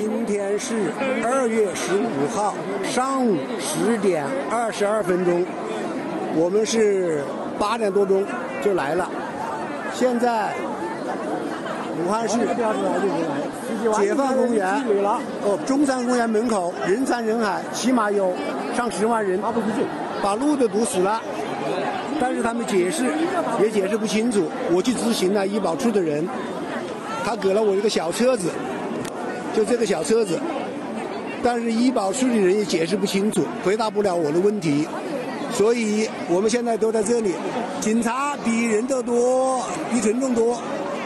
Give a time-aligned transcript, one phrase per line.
[0.00, 0.90] 今天是
[1.22, 5.44] 二月十五号上午十点二十二分钟，
[6.34, 7.22] 我们是
[7.58, 8.24] 八点多钟
[8.64, 9.06] 就来了。
[9.92, 10.54] 现在
[12.02, 12.38] 武汉市
[13.94, 14.66] 解放公园
[15.44, 18.32] 哦，中山公园门口人山人海，起码有
[18.74, 19.38] 上十万人，
[20.22, 21.20] 把路都堵死了。
[22.18, 23.04] 但是他们解释
[23.62, 24.48] 也解释不清楚。
[24.72, 26.26] 我去咨询了医保处的人，
[27.22, 28.48] 他给了我一个小车子。
[29.54, 30.38] 就这个小车子，
[31.42, 34.86] 但是医保处理人也解释不清楚，回答不了我的问题，
[35.52, 37.34] 所以我们现在都在这里。
[37.80, 40.60] 警察比人都多，比群众多，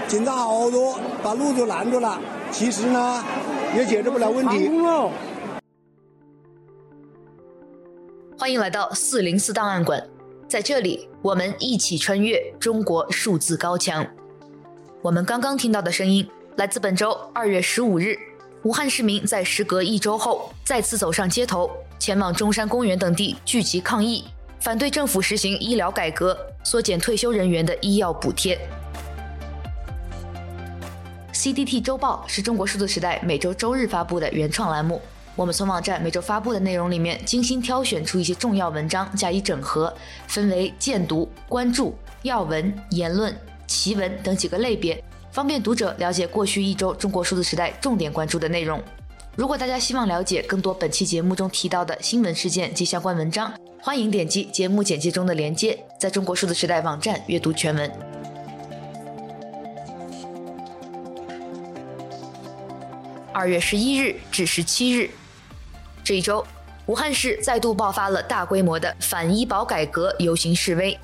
[0.09, 2.21] 警察好多，把路都拦住了。
[2.51, 3.25] 其实呢，
[3.77, 4.71] 也解决不了问题。
[8.37, 10.07] 欢迎来到四零四档案馆，
[10.47, 14.07] 在这里我们一起穿越中国数字高墙。
[15.01, 18.19] 我们刚刚听到的声音来自本周二月十五日。
[18.65, 24.25] 武汉市民在时隔一周后再次走上街头，前往中山公园等地聚集抗议，
[24.59, 28.59] 反对政府实行医疗改革，缩减退休人员的医药补贴。
[31.35, 34.99] CDT 周报是中国数字时代每周周日发布的原创栏目，
[35.37, 39.95] 我们从网站每周发布的内容里面精心挑选出一些重要文章加以整合，
[40.27, 45.05] 分为荐读、关注、要闻、言论、奇闻等几个类别。
[45.35, 48.81] 方便读者了解过去一周中国数字时代重点关注的内容。
[49.35, 57.91] 如果大家希望了解更多本期节目中提到的新闻事件及相关文章，欢迎点击节目简介中的链接，在中国数字时代网站阅读全文。
[63.33, 65.11] 二月十一日至十七日，
[66.05, 66.47] 这一周，
[66.87, 70.97] 武汉市再度爆发了大规模的反医保改革游行示威，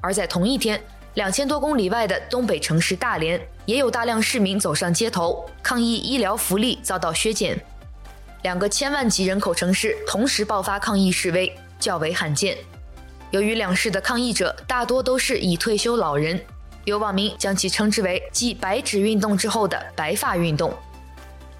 [0.00, 0.80] 而在同一天，
[1.14, 7.58] 两千多公里外的东北城市大连，也有大量市民走上街头抗议医疗福利遭到削减。
[8.42, 12.56] 两个千万级人口城市同时爆发抗议示威，较为罕见。
[13.30, 16.40] 由于两市的抗议者大多都是已退休老人，
[16.84, 20.72] 有网民将其称之为继“白纸运动”之后的“白发运动”。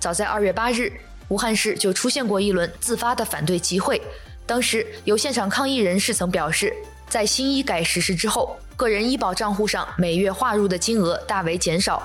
[0.00, 0.90] 早在二月八日，
[1.28, 4.00] 武汉市就出现过一轮自发的反对集会，
[4.46, 6.74] 当时有现场抗议人士曾表示，
[7.08, 12.02] 在新医改实施之后，个人医保账户上每月划入的金额大为减少，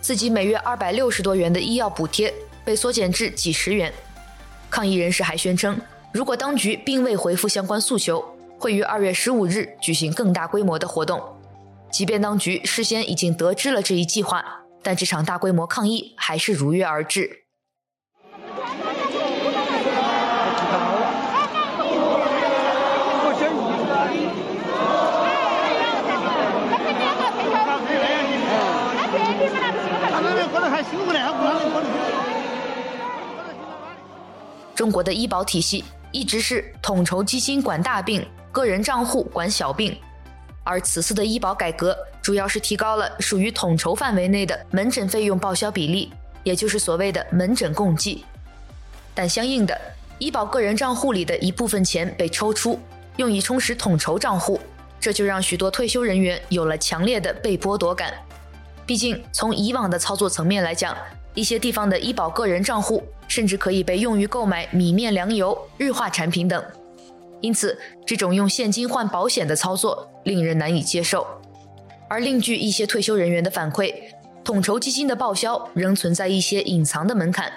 [0.00, 2.32] 自己每月二百六十多元的医药补贴
[2.64, 3.92] 被缩减至几十元。
[4.70, 5.76] 抗议人士还宣称，
[6.12, 8.24] 如果当局并未回复相关诉求，
[8.60, 11.20] 会于二月十五日举行更大规模的活动。
[11.90, 14.44] 即便当局事先已经得知了这一计划，
[14.84, 17.46] 但这场大规模抗议还是如约而至。
[34.80, 39.94] 中国的医保体系一直是统筹基金管大病，个人账户管小病，
[40.64, 46.10] 而此次的医保改革主要是提高了属于统筹范围内的门诊费用报销比例，
[46.44, 48.24] 也就是所谓的门诊共计。
[49.14, 49.78] 但相应的，
[50.18, 52.80] 医保个人账户里的一部分钱被抽出，
[53.16, 54.58] 用以充实统筹账户，
[54.98, 58.14] 这就让许多退休人员有了强烈的被剥夺感。
[58.86, 60.96] 毕竟，从以往的操作层面来讲，
[61.34, 66.62] 一些地方的医保个人账户甚至可以被用于购买米面粮油、日化产品等。
[67.40, 71.24] 因此，这种用现金换保险的操作令人难以接受。
[72.08, 73.94] 而另据一些退休人员的反馈，
[74.42, 77.50] 统筹基金的报销仍存在一些隐藏的门槛，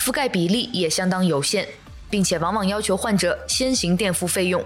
[0.00, 1.64] 覆盖比例也相当有限，
[2.10, 4.60] 并且往往要求患者先行垫付费用。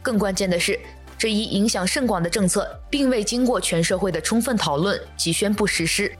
[0.00, 0.78] 更关键的是，
[1.18, 6.12] 这一影响甚广的政策，并未经过全社会的充分讨论及宣布实施。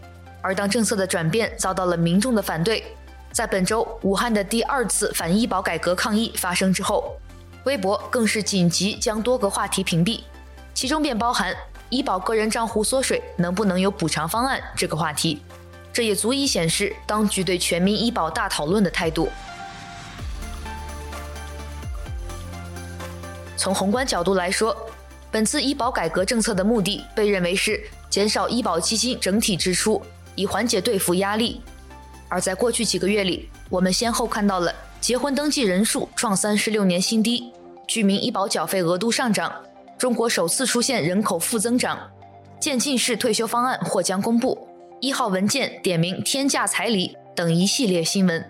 [0.43, 2.85] 而当政策的转变遭到了民众的反对，
[3.33, 7.17] 在本周武汉的第二次反医保改革抗议发生之后，
[7.65, 10.21] 微博更是紧急将多个话题屏蔽，
[10.75, 11.55] 其中便包含
[11.89, 15.41] 医保个人账户缩水能不能有补偿方案这个话题。
[15.95, 19.31] 这也足以显示当局对全民医保大讨论的态度。
[23.57, 24.77] 从宏观角度来说，
[25.31, 30.03] 本次医保改革政策的目的被认为是减少医保基金整体支出，
[30.35, 31.63] 以缓解兑付压力。
[32.33, 37.53] 而在过去几个月里，我们先后看到了结婚登记人数创三十六年新低，
[37.87, 39.53] 居民医保缴费额度上涨，
[39.99, 42.11] 中国首次出现人口负增长，
[42.59, 44.67] 渐进式退休方案或将公布，
[44.99, 48.43] 一号文件点名天价彩礼等一系列新闻，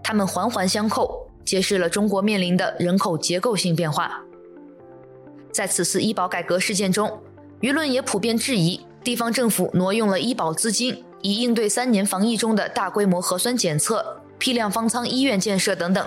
[0.00, 4.22] 它们环环相扣，揭示了中国面临的人口结构性变化。
[5.52, 7.20] 在此次医保改革事件中，
[7.62, 16.06] 舆论也普遍质疑地方政府挪用了医保资金，以应对三年防疫中的大规模核酸检测，批量方舱医院建设等等，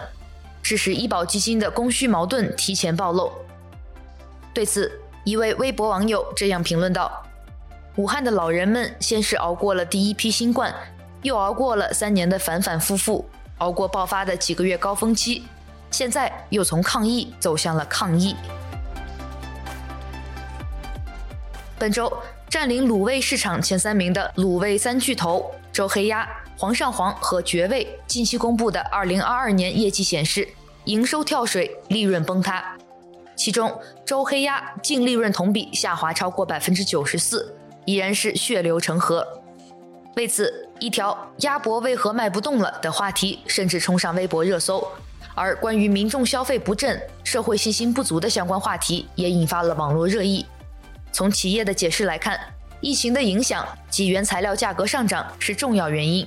[0.64, 3.32] 致使医保基金的供需矛盾提前暴露。
[4.54, 4.92] 对此，
[5.24, 7.24] 一位微博网友这样评论道
[7.98, 10.74] ：“武汉的老人们先是熬过了第一批新冠，
[11.22, 13.26] 又熬过了三年的反反复复，
[13.58, 15.44] 熬过爆发的几个月高峰期，
[15.90, 18.36] 现在又从抗疫走向了抗疫。”
[21.78, 22.12] 本周
[22.52, 26.28] 占领卤味市场前三名的卤味三巨头周黑鸭、
[26.58, 30.46] 煌上煌和绝味近期公布的2022年业绩显示，
[30.84, 32.62] 营收跳水，利润崩塌。
[33.38, 33.74] 其中，
[34.06, 37.56] 周黑鸭净利润同比下滑超过百分之九十四，
[37.86, 39.26] 依然是血流成河。
[40.18, 44.86] 为此，一条“鸭脖为何卖不动了”的话题甚至冲上微博热搜，
[45.36, 50.46] 而关于民众消费不振、社会信心不足的相关话题也引发了网络热议。
[51.12, 52.40] 从企业的解释来看，
[52.80, 56.26] 疫情的影响及原材料价格上涨是重要原因。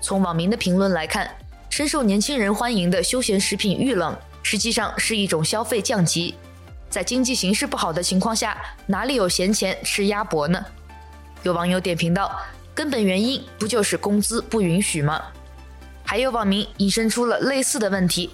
[0.00, 1.28] 从网民的评论来看，
[1.68, 6.34] 深受年轻人欢迎的休闲食品遇冷，实际上是一种消费降级。
[6.88, 8.56] 在经济形势不好的情况下，
[8.86, 10.64] 哪里有闲钱吃鸭脖呢？
[11.42, 12.40] 有网友点评道
[12.74, 15.20] ：“根本原因不就是工资不允许吗？”
[16.04, 18.30] 还有网民引申出了类似的问题：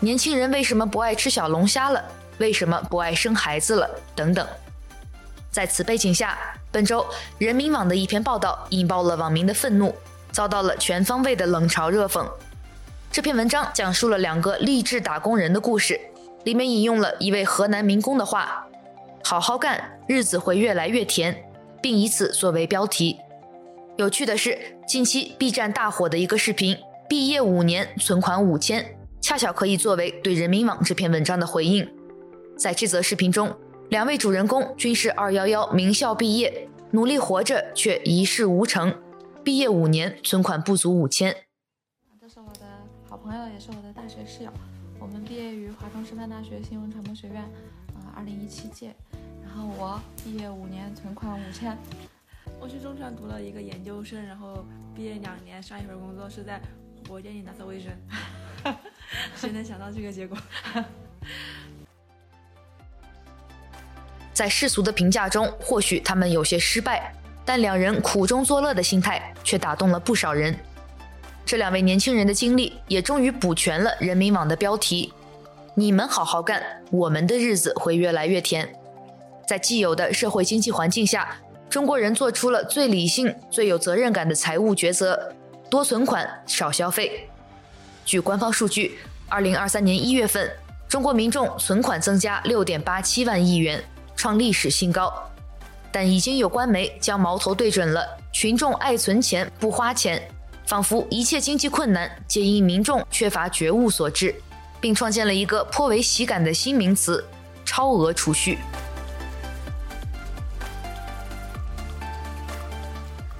[0.00, 2.02] 年轻人为什么不爱吃小龙虾了？
[2.38, 3.90] 为什么不爱生孩子了？
[4.14, 4.46] 等等。
[5.50, 6.38] 在此背景下，
[6.70, 7.04] 本周
[7.38, 9.94] 人民网的一篇报道引爆了网民的愤怒，
[10.30, 12.26] 遭到了全方位的冷嘲热讽。
[13.10, 15.98] 这篇文章讲述了两个励志打工人的故事，
[16.44, 18.66] 里面引用了一位河南民工的话
[19.24, 21.44] ：“好好干，日子会越来越甜”，
[21.82, 23.18] 并以此作为标题。
[23.96, 26.76] 有趣的是，近期 B 站大火的一个视频
[27.08, 28.84] “毕业五年，存款五千”，
[29.20, 31.88] 恰巧可以作为对人民网这篇文章的回应。
[32.56, 33.56] 在这则视频中，
[33.90, 38.94] 两位主人公均是二幺幺名校毕业，努力活着却一事无成，
[39.42, 41.34] 毕业五年，存款不足五千。
[42.20, 42.66] 这是我的
[43.08, 44.50] 好朋友，也是我的大学室友。
[45.00, 48.94] 我们毕业于华中师范大学新闻传播学院，啊、呃，二零一七届。
[49.42, 51.74] 然后我毕业五年，存款五千。
[52.60, 57.90] 我去中传读了一个研究生，然后毕业两年，上一份工作是在火锅店里打扫卫生。
[59.34, 60.36] 谁能想到这个结果？
[64.38, 67.12] 在世俗的评价中，或许他们有些失败，
[67.44, 70.56] 但两人苦中作乐的心态却打动了不少人。
[71.44, 75.12] 这两位年轻人的经历也终于补全了人民网的标题
[75.74, 76.62] ：“你们好好干，
[76.92, 78.72] 我们的日子会越来越甜。”
[79.44, 81.36] 在既有的社会经济环境下，
[81.68, 85.34] 中国人做出了最理性、最有责任感的财务抉择：
[85.68, 87.28] 多存款，少消费。
[88.04, 90.48] 据官方数据，二零二三年一月份，
[90.88, 93.82] 中国民众存款增加六点八七万亿元。
[94.18, 95.12] 创历史新高，
[95.92, 100.20] 但已经有官媒将矛头对准了群众爱存钱不花钱，
[100.66, 104.34] 仿佛一切经济困难皆因民众缺乏觉悟所致，
[104.80, 107.24] 并创建了一个颇为喜感的新名词——
[107.64, 108.58] 超额储蓄。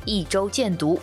[0.05, 1.01] 一周见读。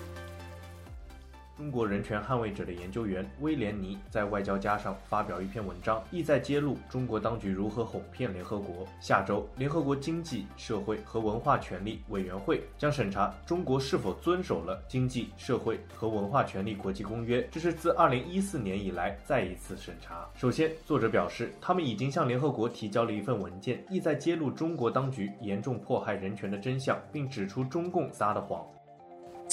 [1.65, 8.87] 中国人权捍卫者的研究员威廉尼在外交家上发表一篇文章，意在揭露中国当局如何哄骗联合国。
[9.01, 20.29] 下周，联合国经济社会和文化权利委员会将审查中国是否遵守了《经济社会和文化权利国际公约》，这是自2014年以来再一次审查。
[20.35, 28.63] 首先，作者表示，他们已经向联合国提交了一份文件，意在揭露中国当局严重迫害人权的真相，并指出中共撒的谎。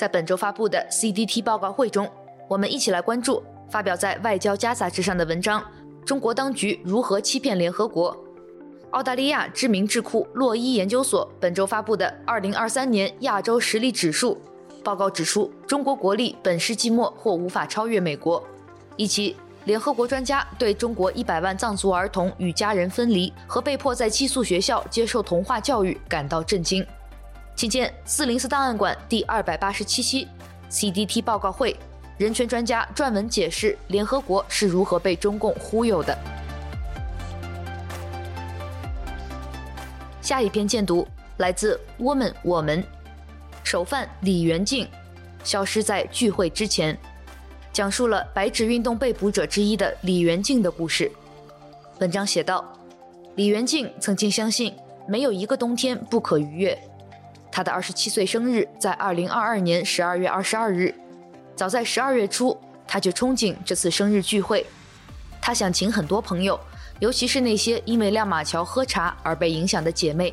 [0.03, 2.11] 在本周发布的 CDT 报告会中，
[2.49, 3.41] 我们一起来关注
[3.71, 5.63] 发表在《外交家》杂志上的文章：
[6.05, 8.17] 中国当局如何欺骗联合国？
[8.91, 12.13] 澳大利亚知名智库洛伊研究所本周发布的
[12.53, 14.37] 《2023年亚洲实力指数》
[14.83, 18.43] 报告指出，中国国力本世纪末或无法超越美国。
[18.97, 26.85] 以及联合国专家对中国100万藏族儿童与家人分离和被迫在寄宿学校接受童话教育感到震惊。
[27.55, 30.27] 请见四零四档案馆第二百八十七期
[30.71, 31.77] CDT 报告会，
[32.17, 36.17] 人权专家撰文解释联合国是如何被中共忽悠的。
[40.21, 41.07] 下一篇荐读
[41.37, 42.83] 来自 Woman 我们，
[43.63, 44.89] 首犯李元静
[45.45, 46.99] 消失在聚会之前，
[47.73, 51.11] 讲述了白纸运动被捕者之一的李元静的故事。
[52.01, 52.65] 文章写道：
[53.37, 54.75] 李元静曾经相信
[55.07, 56.77] 没有一个冬天不可逾越。
[57.53, 60.93] 他的二十七岁生日在二零二二年十二月二十二日，
[61.55, 64.65] 早在十二月初，他就憧憬这次生日聚会。
[65.39, 66.59] 他想请很多朋友，
[66.99, 70.33] 尤其是那些因为亮马桥喝茶而被影响的姐妹。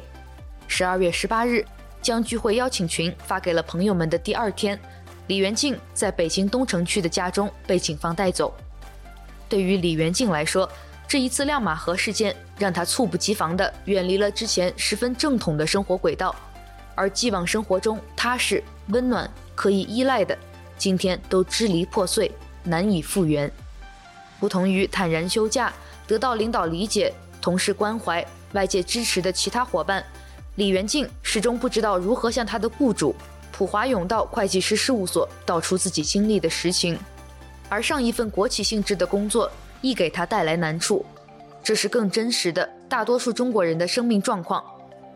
[0.65, 1.65] 十二月十八日，
[2.01, 4.79] 将聚会邀请群发给了朋友们的第二天，
[5.27, 8.53] 李元庆在北京东城区的家中被警方带走。
[9.49, 10.69] 对于李元庆来说，
[11.05, 16.33] 这一次亮马河事件让他猝不及防地远离了之前十分正统的生活轨道，
[16.99, 20.37] 而既往生活中踏实、温暖、可以依赖的，
[20.77, 22.29] 今天都支离破碎，
[22.61, 23.49] 难以复原。
[24.37, 25.71] 不同于坦然休假、
[26.05, 30.03] 得到领导理解、同事关怀、外界支持的其他伙伴，
[30.55, 33.15] 李元静始终不知道如何向他的雇主
[33.49, 36.99] 普华永道会计师事务所道出自己经历的实情。
[37.69, 41.05] 而上一份国企性质的工作亦给他带来难处，
[41.63, 44.61] 这是更真实的大多数中国人的生命状况，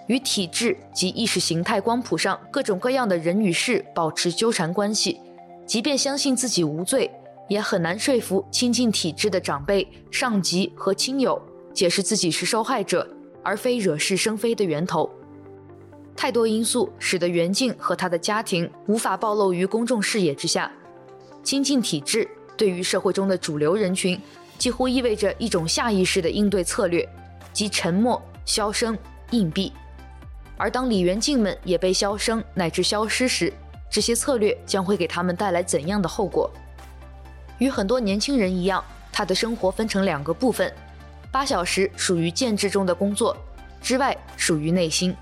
[0.07, 5.19] 与体制及意识形态光谱上各种各样的人与事保持纠缠关系，
[5.65, 7.10] 即便相信自己无罪，
[7.48, 11.41] 也很难说服亲近体制的长辈、上级和亲友
[11.74, 13.07] 解释自己是受害者，
[13.41, 15.10] 而非惹是生非的源头。
[16.15, 20.72] 太多因素使得袁静和他的家庭无法暴露于公众视野之下，
[21.43, 22.29] 亲近体制。
[22.55, 24.17] 对于社会中的主流人群，
[24.60, 27.07] 几乎意味着一种下意识的应对策略，
[27.51, 28.95] 即沉默、销声、
[29.31, 29.72] 隐蔽。
[30.57, 33.51] 而当李元静们也被消声乃至消失时，
[33.89, 36.51] 这些策略将会给他们带来怎样的后果？
[37.57, 40.74] 与很多年轻人一样，他的生活分成两个部分：
[41.31, 43.36] 八小时属于建制中的工作，
[43.81, 45.15] 之外属于内心。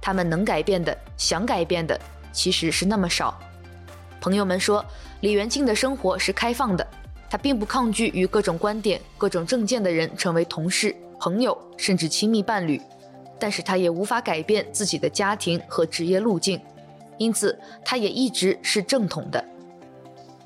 [0.00, 1.98] 他们能改变的、想改变的，
[2.32, 3.38] 其实是那么少。
[4.20, 4.84] 朋友们说。
[5.20, 6.86] 李元静的生活是开放的，
[7.28, 12.80] 他并不抗拒与各种观点、各种政见的人成为同事、朋友，甚至亲密伴侣，
[13.40, 16.60] 但是他也无法改变自己的家庭和职业路径，
[17.16, 19.44] 因此他也一直是正统的。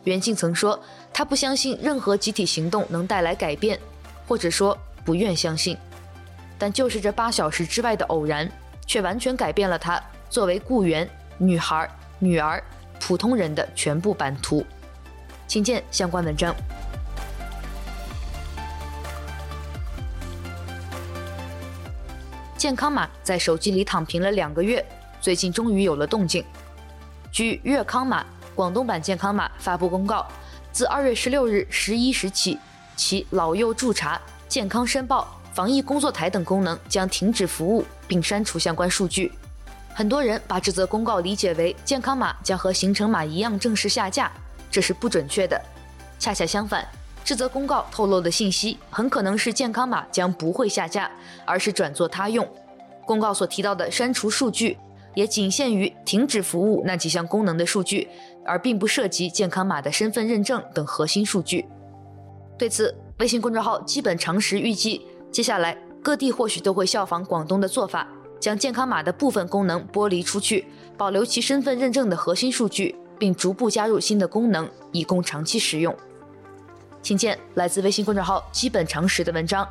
[0.05, 0.81] 元静曾说，
[1.13, 3.79] 他不相信任何集体行动能带来改变，
[4.29, 5.77] 或者说不愿相信，
[6.57, 8.49] 但就是这八小时之外的偶然，
[8.87, 12.63] 却完全改变了他作为雇员、女孩、女儿。
[13.01, 14.65] 普通人的全部版图，
[15.47, 16.55] 请见相关文章。
[22.65, 24.83] 健康码在手机里躺平了两个月，
[25.21, 26.43] 最近终于有了动静。
[27.31, 30.27] 据粤康码广东版健康码发布公告，
[30.73, 32.59] 自二月十六日十一时起，
[32.97, 34.19] 其老幼助查、
[34.49, 39.31] 健康申报、防疫工作台等功能将停止服务，并删除相关数据。
[39.93, 44.33] 很多人把这则公告理解为健康码将和行程码一样正式下架，
[44.71, 45.61] 这是不准确的。
[46.19, 46.89] 恰恰相反，
[47.25, 51.11] 这则公告透露的信息很可能是健康码将不会下架，
[51.47, 52.47] 而是转作他用。
[53.07, 54.77] 公告所提到的删除数据，
[55.15, 58.07] 也仅限于停止服务那几项功能的数据，
[58.45, 61.65] 而并不涉及健康码的身份认证等核心数据。
[62.59, 68.07] 对此，微信公众号基本常识预计，接下来各地或许都会效仿广东的做法。
[68.41, 70.67] 将健康码的部分功能剥离出去，
[70.99, 75.97] 保留其身份认证的核心数据，并逐步加入新的功能，以供长期使用。
[77.05, 79.71] 请见来自微信公众号“基本常识”的文章：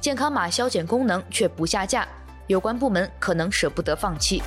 [0.00, 2.06] 健康码消减功能却不下架，
[2.46, 4.40] 有关部门可能舍不得放弃。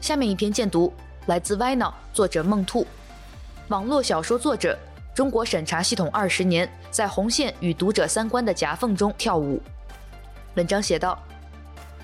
[0.00, 0.90] 下面一篇荐读
[1.26, 2.86] 来自歪脑，作者梦兔，
[3.68, 4.76] 网络小说作者。
[5.14, 9.60] 中国审查系统二十年，在红线与读者三观的夹缝中跳舞。
[10.54, 11.22] 文章写道：“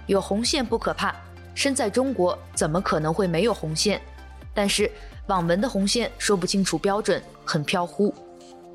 [0.07, 1.17] 有红线不可怕，
[1.55, 3.99] 身在中国怎么可能会没有红线？
[4.57, 4.89] 但是
[5.27, 8.15] 网文的红线说不清楚标准，很飘忽。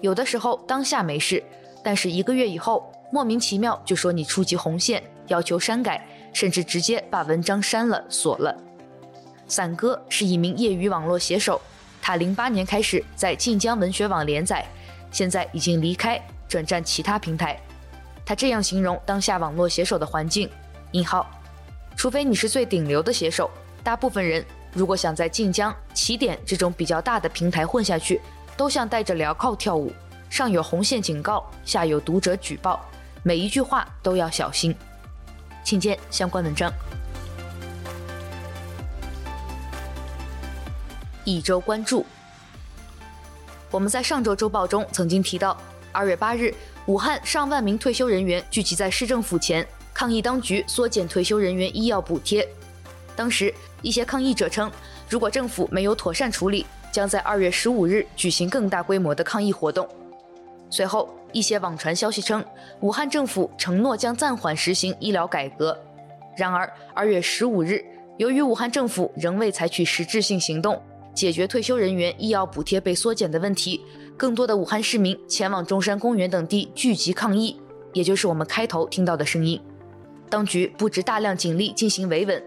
[0.01, 1.43] 有的时候当下没事，
[1.83, 6.03] 但是一个月以后莫名其妙就说你触及红线，要求删改，
[6.33, 8.55] 甚至直接把文章删了锁了。”
[9.47, 11.61] 伞哥是一名业余网络写手。
[12.01, 14.65] 他零八年开始在晋江文学网连载，
[15.11, 17.59] 现在已经离开，转战其他平台。
[18.25, 20.49] 他这样形容当下网络写手的环境：
[20.93, 21.29] 引号，
[21.95, 23.51] 除非你是最顶流的写手，
[23.83, 28.21] 大部分人如果想在晋江、起点这种比较大的平台混下去，
[28.55, 29.91] 都像戴着镣铐跳舞，
[30.29, 32.79] 上有红线警告，下有读者举报，
[33.23, 34.75] 每一句话都要小心。
[35.63, 36.71] 请见相关文章。
[41.25, 42.05] 一周关注。
[43.71, 45.55] 我们在上周周报中曾经提到，
[45.91, 46.53] 二月八日，
[46.85, 52.47] 武汉上万名退休人员聚集在市政府前抗议当局缩减退休人员医药补贴。
[53.19, 54.71] 当时，一些抗议者称，
[55.09, 59.85] 如果政府没有妥善处理，将在二月十五日举行更大规模的抗议活动。
[60.69, 62.41] 随后，一些网传消息称，
[62.79, 65.77] 武汉政府承诺将暂缓实行医疗改革。
[66.37, 67.83] 然而，二月十五日，
[68.15, 70.81] 由于武汉政府仍未采取实质性行动，
[71.13, 73.81] 解决退休人员医药补贴被缩减的问题，
[74.15, 77.59] 更多的武汉市民前往中山公园等地聚集抗议，
[77.91, 79.59] 也就是我们开头听到的声音。
[80.29, 82.41] 当局布置大量警力进行维稳，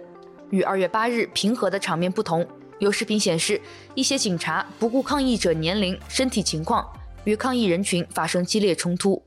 [0.52, 2.46] 与二月八日平和的场面不同，
[2.78, 3.58] 有视频显示
[3.94, 6.86] 一些警察不顾抗议者年龄、身体情况，
[7.24, 9.22] 与抗议人群发生激烈冲突。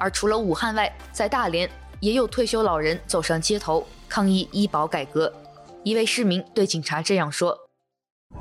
[0.00, 1.68] 而除了武汉外，在大连
[2.00, 5.30] 也有退休老人走上街头抗议医保改革。
[5.82, 7.54] 一位市民对警察这样说：“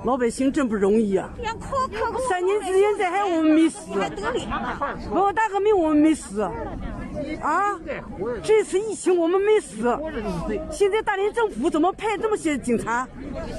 [0.05, 1.29] 老百姓真不容易啊！
[2.29, 6.41] 三年之前灾害我们没死，给我打个名我们没死
[7.41, 7.77] 啊！
[8.41, 9.97] 这次疫情我们没死，
[10.71, 13.05] 现在大连政府怎么派这么些警察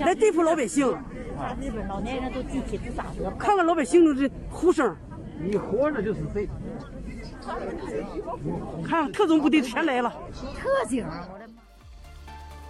[0.00, 0.96] 来对付老百姓？
[3.38, 4.96] 看看老百姓的这呼声，
[5.38, 6.48] 你活着就是谁？”
[8.86, 10.12] 看，特种部队全来了。
[10.58, 11.06] 特警。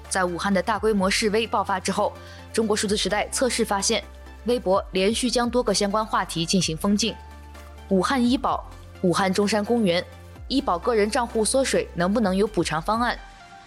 [0.09, 2.13] 在武汉的大规模示威爆发之后，
[2.53, 4.03] 中国数字时代测试发现，
[4.47, 7.15] 微博连续将多个相关话题进行封禁：
[7.89, 8.65] 武汉医保、
[9.03, 10.05] 武汉中山公园、
[10.49, 13.17] 医保个人账户缩水能不能有补偿方案、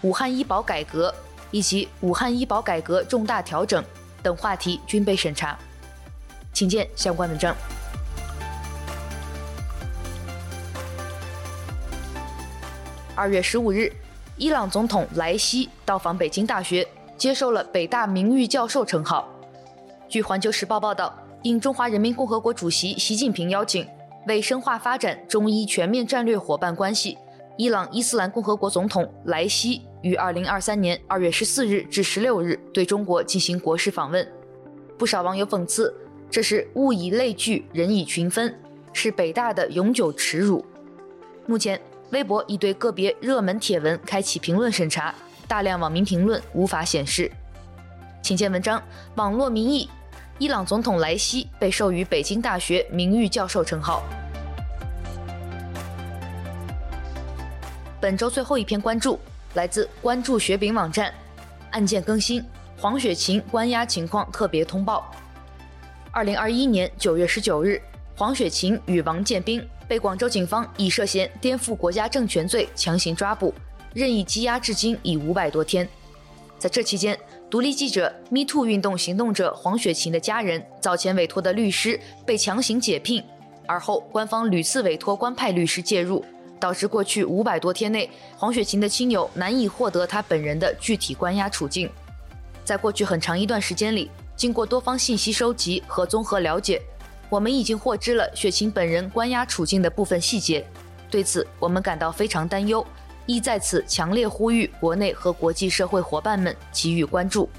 [0.01, 1.13] 武汉医保改革
[1.50, 3.81] 以及武汉医保改革重大调整
[4.22, 5.57] 等话题均被审查。
[6.51, 7.55] 请见相关文章。
[13.15, 13.91] 二月十五日，
[14.38, 19.29] 伊朗总统莱希到访北京大学，接受了北大名誉教授称号。
[20.10, 23.88] 据《环球时报》报道，应中华人民共和国主席习近平邀请，
[24.27, 27.15] 为深化发展中伊全面战略伙伴关系，
[27.55, 34.27] 伊朗伊斯兰共和国总统莱希于二零二三年二月十四日至十六日对中国进行国事访问。
[34.98, 35.96] 不少网友讽刺
[36.32, 38.60] ：“这是物以类聚，人以群分，
[38.91, 40.65] 是北大的永久耻辱。”
[41.46, 41.79] 目前。
[42.13, 45.13] 微博已对个别热门帖文开启评论审查，
[45.48, 47.29] 大量网民评论无法显示。
[48.21, 48.82] 请见文章：
[49.15, 49.89] 网络民意，
[50.38, 54.04] 伊朗总统莱希被授予北京大学名誉教授称号。
[57.99, 59.19] 本周最后一篇关注
[59.56, 61.12] 来自关注雪饼网站，
[61.71, 62.45] 案件更新：
[62.78, 65.10] 黄雪琴关押情况特别通报。
[66.12, 67.82] 二零二一年九月十九日，
[68.15, 69.67] 黄雪琴与王建斌。
[69.88, 73.54] 被广州警方以涉嫌颠覆国家政权罪强行抓捕，
[73.93, 75.88] 任意羁押至今已五百多天。
[76.58, 77.17] 在这期间，
[77.50, 83.22] 独立记者 MeToo 运动行动者黄雪琴的家人早前委托的律师被强行解聘，
[83.67, 86.24] 而后官方屡次委托官派律师介入，
[86.60, 91.89] 导致过去五百多天内，黄雪琴的亲友难以获得她本人的具体关押处境。
[92.63, 96.82] 在过去很长一段时间里，经过多方信息收集和综合了解。
[97.34, 100.63] 我们已经获知了雪琴本人关押处境的部分细节，
[101.10, 102.86] 对此我们感到非常担忧，
[103.26, 107.50] 亦在此强烈呼吁国内和国际社会伙伴们给予关注。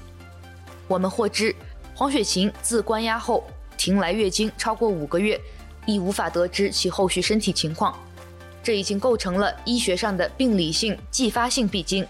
[0.87, 1.53] 我们获知，
[1.93, 3.43] 黄雪琴自关押后
[3.75, 5.37] 停来月经超过五个月，
[5.85, 7.99] 亦无法得知其后续身体情况，
[8.63, 12.07] 这已经构成了医学上的病理性继发性闭经。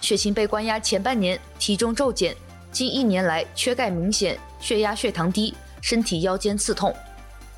[0.00, 2.34] 雪琴被关押前半年体重骤减，
[2.72, 5.52] 近一年来缺钙明显，血压、血糖低。
[5.84, 6.96] 身体腰间刺痛，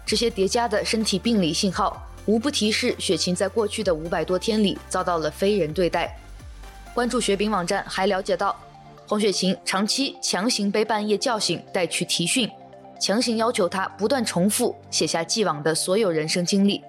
[0.05, 6.13] 这些叠加的身体病理信号，无不提示雪琴在过去的五百多天里遭到了非人对待。
[6.93, 8.61] 关注雪饼网站还了解到，
[9.07, 12.51] 黄雪琴长期强行被半夜叫醒带去提讯，
[13.01, 16.83] 强行要求她不断重复写下既往的所有人生经历，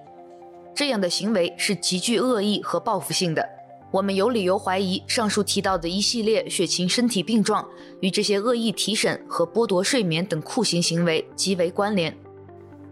[0.74, 3.48] 这样的行为是极具恶意和报复性的。
[3.90, 7.66] 我们有理由怀疑，上述提到的一系列雪琴身体病状
[8.00, 12.14] 与这些恶意提审和剥夺睡眠等酷刑行为极为关联。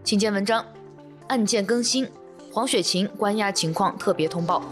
[0.03, 0.65] 请见文章：
[1.27, 2.09] 案件更新，
[2.51, 4.63] 黄雪琴关押情况特别通报。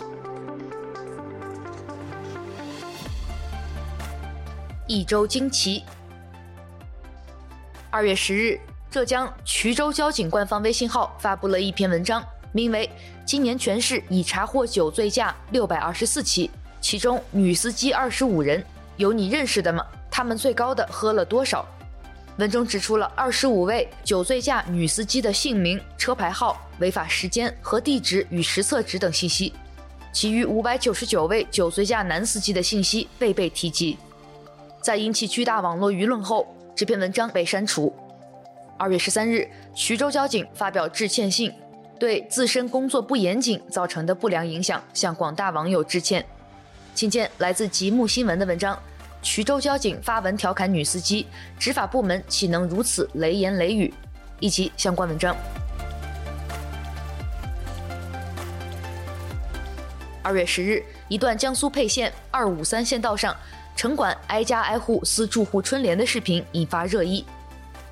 [4.88, 5.84] 一周惊奇。
[7.92, 8.60] 二月十日，
[8.90, 12.24] 浙江衢州交警官方微信号发布了一篇文章。
[12.56, 12.90] 名为
[13.28, 18.64] “今年全市已查获酒醉驾六百二十四起，其中女司机二十五人，
[18.96, 19.86] 有你认识的吗？
[20.10, 21.68] 他们最高的喝了多少？”
[22.40, 29.52] 文中指出了二十五位酒醉驾女司机的姓名、车牌号、违法时间和地址与实测值等信息，
[30.14, 33.98] 其余五百九十九位酒醉驾男司机的信息未被提及。
[34.82, 37.94] 在引起巨大网络舆论后，这篇文章被删除。
[38.78, 41.54] 二月十三日，衢州交警发表致歉信。
[42.00, 46.26] 对自身工作不严谨造成的不良影响，向广大网友致歉。
[46.94, 48.78] 请见来自极目新闻的文章：
[49.24, 51.28] 衢州交警发文调侃女司机，
[51.60, 53.94] 执法部门岂能如此雷言雷语？
[54.40, 55.36] 以及相关文章。
[60.22, 63.36] 二月十日，一段江苏沛县二五三县道上
[63.76, 67.24] 城管挨家挨户撕住户春联的视频引发热议。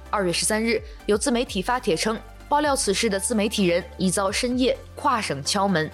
[0.09, 2.19] 二月十三日，有自媒体发帖称，
[2.53, 5.89] 爆料此事的自媒体人已遭深夜跨省敲门。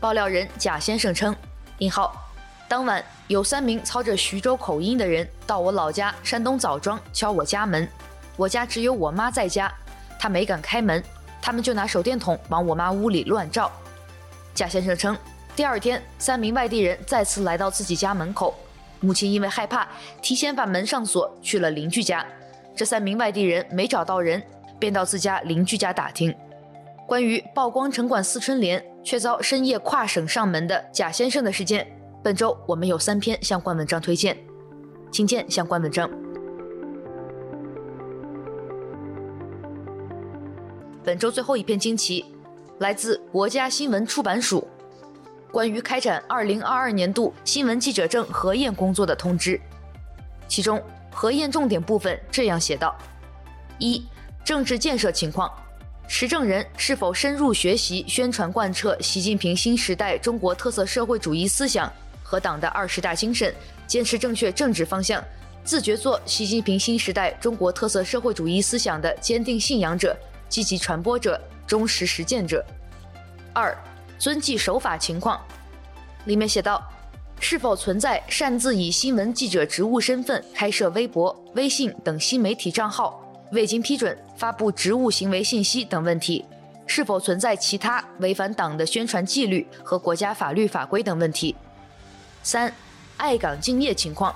[0.00, 1.32] 爆料人贾先生称
[1.78, 2.28] ：“引号，
[2.66, 7.88] 当晚有三名操着徐州口音的人到我老家山东枣庄敲我家门，
[8.36, 9.72] 我家只有我妈在家，
[10.18, 11.00] 她没敢开门，
[11.40, 13.70] 他们就拿手电筒往我妈屋里乱照。”
[14.52, 15.16] 贾先生称，
[15.54, 18.56] 第二天三名外地人再次来到自己家门口，
[18.98, 19.86] 母亲因为害怕，
[20.20, 22.26] 提前把门上锁，去了邻居家。
[22.74, 24.42] 这三名外地人没找到人，
[24.80, 26.34] 便到自家邻居家打听。
[27.06, 31.86] 关于曝光城管撕春联却遭深夜跨省上门的贾先生的事件，
[32.22, 34.36] 本周我们有三篇相关文章推荐，
[35.12, 36.08] 请见相关文章。
[41.02, 42.24] 本周最后一篇惊奇，
[42.78, 44.68] 来自国家新闻出版署，
[45.50, 49.60] 关于开展二零二二年度新闻记者证核验工作的通知，
[50.46, 52.94] 其中核验重点部分这样写道：
[53.78, 54.06] 一、
[54.44, 55.50] 政治建设情况。
[56.08, 63.54] 持证人是否深入学习、宣传、贯彻习近平新时代中国特色社会主义思想和党的二十大精神，
[63.86, 65.22] 坚持正确政治方向，
[65.62, 70.16] 自觉做习近平新时代中国特色社会主义思想的坚定信仰者、
[70.48, 72.64] 积极传播者、忠实实践者。
[73.52, 73.72] 二、
[74.18, 75.40] 遵纪守法情况，
[76.24, 76.82] 里面写道：
[77.38, 83.19] 是否存在擅自以新闻记者职务身份开设微博、微信等新媒体账号？
[83.52, 86.44] 未经批准发布职务行为信息等问题，
[86.86, 91.56] 是否存在其他违反党的宣传纪律和国家法律法规等问题？
[92.44, 92.72] 三、
[93.16, 94.32] 爱岗敬业情况，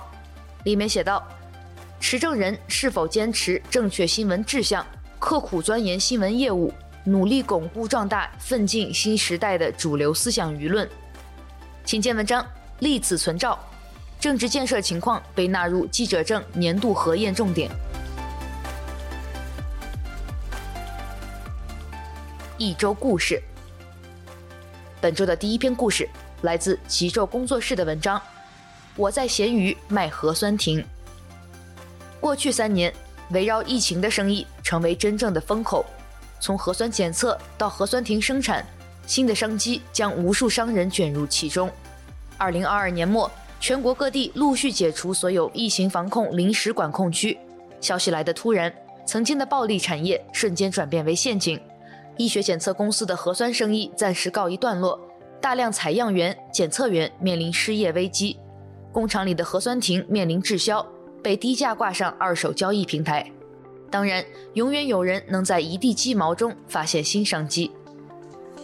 [0.65, 1.25] 里面写道：
[1.99, 4.85] 持证人是否坚持正确新闻志向，
[5.17, 6.73] 刻苦钻研新闻业务，
[7.05, 10.87] 努力巩固壮大奋进新时代的主流思想舆论？
[11.85, 12.45] 请见文章，
[12.79, 13.57] 立此存照，
[14.19, 17.71] 政治建设情况被纳入记者证年度核验重点。
[22.57, 23.41] 一周故事。
[25.01, 26.07] 本周的第一篇故事
[26.41, 28.21] 来自极昼工作室的文章。
[28.95, 30.83] 我在闲鱼卖核酸亭。
[32.21, 32.93] 过去三年，
[33.31, 35.85] 围绕疫情的生意成为真正的风口。
[36.39, 38.65] 从核酸检测到核酸亭生产，
[39.05, 41.69] 新的商机将无数商人卷入其中。
[42.37, 47.37] 二零二二年末，全国各地陆续解除所有疫情防控临时管控区。
[47.81, 48.73] 消息来得突然，
[49.05, 51.59] 曾经的暴利产业瞬间转变为陷阱。
[52.17, 54.99] 医学检测公司的核酸生意暂时告一段落，
[55.41, 58.39] 大量采样员、检测员面临失业危机，
[58.91, 60.85] 工厂里的核酸亭面临滞销，
[61.21, 63.29] 被低价挂上二手交易平台。
[63.91, 64.23] 当然，
[64.53, 67.71] 永远有人能在一地鸡毛中发现新商机。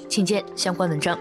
[0.07, 1.17] 请见相关文章。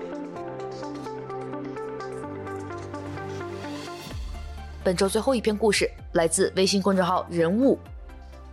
[4.83, 7.79] 本周最后一篇故事来自微信公众号“人物”。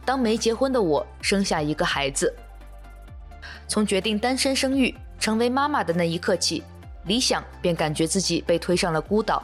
[0.04, 2.34] 当没结婚的我生下一个孩子。
[3.68, 6.64] 从决定单身生育、成为妈妈的那一刻起，
[7.06, 9.44] 李想便感觉自己被推上了孤岛。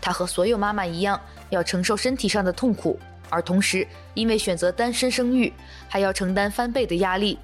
[0.00, 5.52] 她和所有妈妈一样，要承受身体上的痛苦，而同时因为选择单身生育，
[5.88, 7.38] 还要承担翻倍的压力。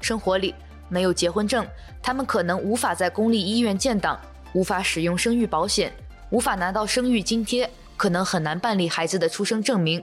[0.00, 0.54] 生活里
[0.88, 1.66] 没有结婚证，
[2.02, 4.18] 他们可能无法在公立医院建档，
[4.54, 5.92] 无法使用生育保险，
[6.30, 10.02] 无法拿到生育津贴，可能很难办理孩子的出生证明。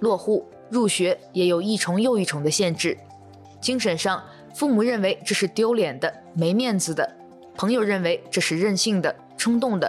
[0.00, 2.96] 落户、入学也有一重又一重的限制。
[3.60, 4.22] 精神上，
[4.56, 7.06] 父母认为这是丢脸的、没面子的；
[7.54, 9.86] 朋友认为这是任性的、冲动的；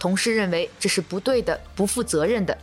[0.00, 2.58] 同事认为这是不对的、不负责任的。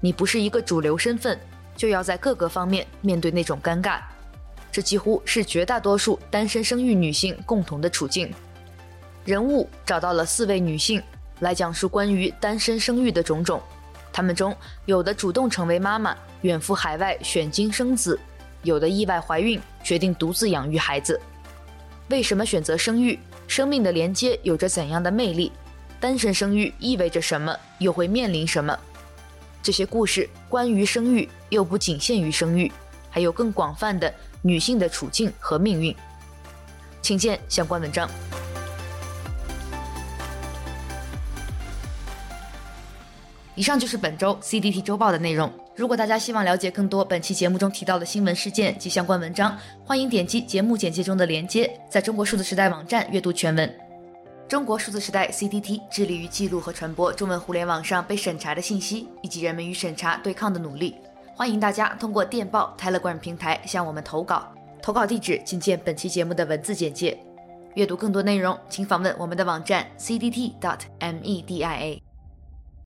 [0.00, 1.38] 你不是一个主流身份，
[1.76, 4.00] 就要在各个方面面对那种尴尬。
[4.72, 8.32] 这几乎是绝大多数单身生育女性共同的处境。
[9.26, 11.02] 人物找到了四位女性
[11.40, 13.60] 来讲述关于单身生育的种种，
[14.10, 18.18] 她们中有的主动成为妈妈，远赴海外选精生子。
[18.62, 21.20] 有的意外怀孕，决定独自养育孩子。
[22.08, 23.18] 为什么选择生育？
[23.46, 25.50] 生命的连接有着怎样的魅力？
[25.98, 27.56] 单身生育意味着什么？
[27.78, 28.78] 又会面临什么？
[29.62, 32.70] 这些故事关于生育，又不仅限于生育，
[33.10, 35.94] 还有更广泛的女性的处境和命运。
[37.02, 38.08] 请见相关文章。
[43.54, 45.52] 以上就是本周 CDT 周报的内容。
[45.80, 53.74] 如果大家希望了解更多本期节目中提到的新闻事件及相关文章，欢迎点击节目简介中的链接，在中国数字时代网站阅读全文。
[54.46, 60.94] 中国数字时代 CDT 致力于记录和传播中文互联网上被审查的信息，以及人们与审查对抗的努力。
[61.34, 67.18] 欢迎大家通过电报、Telegram 平台向我们投稿，投稿地址请见本期节目的文字简介。
[67.74, 72.09] 阅读更多内容，请访问我们的网站 cdt.media。